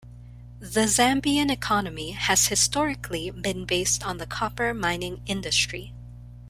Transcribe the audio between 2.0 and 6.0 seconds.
has historically been based on the copper-mining industry.